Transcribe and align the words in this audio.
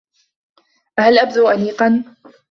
أهل 0.99 1.19
أبدو 1.19 1.49
أنيقا؟ 1.51 2.03